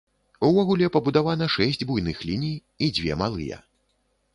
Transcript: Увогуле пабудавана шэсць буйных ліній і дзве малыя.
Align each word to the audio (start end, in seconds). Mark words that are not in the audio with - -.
Увогуле 0.47 0.87
пабудавана 0.95 1.49
шэсць 1.57 1.87
буйных 1.91 2.27
ліній 2.31 2.55
і 2.85 2.93
дзве 2.97 3.23
малыя. 3.25 3.67